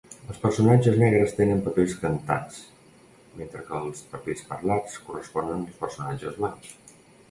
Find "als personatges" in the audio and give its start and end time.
5.67-6.45